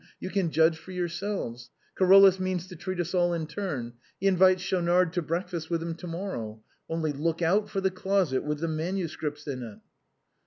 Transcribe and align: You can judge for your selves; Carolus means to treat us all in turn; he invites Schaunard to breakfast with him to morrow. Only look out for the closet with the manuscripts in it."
You 0.19 0.31
can 0.31 0.49
judge 0.49 0.79
for 0.79 0.89
your 0.91 1.07
selves; 1.07 1.69
Carolus 1.95 2.39
means 2.39 2.65
to 2.65 2.75
treat 2.75 2.99
us 2.99 3.13
all 3.13 3.33
in 3.33 3.45
turn; 3.45 3.93
he 4.19 4.25
invites 4.25 4.63
Schaunard 4.63 5.13
to 5.13 5.21
breakfast 5.21 5.69
with 5.69 5.83
him 5.83 5.93
to 5.93 6.07
morrow. 6.07 6.63
Only 6.89 7.11
look 7.13 7.43
out 7.43 7.69
for 7.69 7.81
the 7.81 7.91
closet 7.91 8.43
with 8.43 8.61
the 8.61 8.67
manuscripts 8.67 9.45
in 9.45 9.61
it." 9.61 9.77